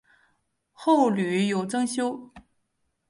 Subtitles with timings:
[0.71, 2.31] 后屡有增修。